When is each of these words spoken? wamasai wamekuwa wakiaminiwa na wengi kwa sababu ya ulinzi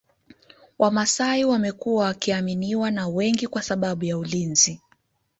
wamasai 0.79 1.45
wamekuwa 1.45 2.05
wakiaminiwa 2.05 2.91
na 2.91 3.07
wengi 3.07 3.47
kwa 3.47 3.61
sababu 3.61 4.05
ya 4.05 4.17
ulinzi 4.17 4.81